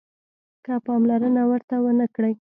که 0.65 0.73
پاملرنه 0.85 1.43
ورته 1.49 1.75
ونه 1.83 2.05
کړئ 2.15 2.33